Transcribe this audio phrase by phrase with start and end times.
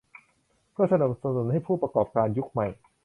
[0.71, 2.67] เพื่อสนับสนุนให้ผู้ประกอบการยุคใหม่